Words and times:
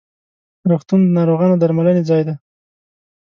روغتون 0.69 0.99
د 1.05 1.09
ناروغانو 1.17 1.55
د 1.57 1.59
درملنې 1.61 2.03
ځای 2.09 2.21
ده. 2.27 2.35